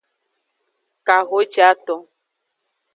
[1.07, 2.01] Kahiciaton.